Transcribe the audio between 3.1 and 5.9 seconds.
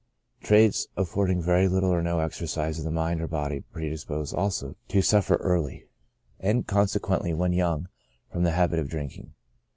and body predispose also to suffer early,